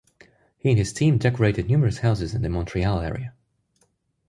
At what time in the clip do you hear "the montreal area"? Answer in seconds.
2.41-3.35